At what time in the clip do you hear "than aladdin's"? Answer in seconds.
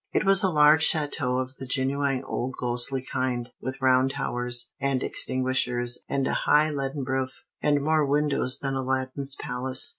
8.57-9.35